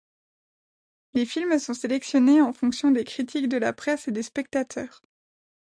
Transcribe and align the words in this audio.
Les 1.13 1.27
films 1.27 1.59
sont 1.59 1.75
sélectionnés 1.75 2.41
en 2.41 2.53
fonction 2.53 2.89
des 2.89 3.03
critiques 3.03 3.47
de 3.49 3.57
la 3.57 3.71
presse 3.71 4.07
et 4.07 4.11
des 4.11 4.23
spectateurs. 4.23 5.03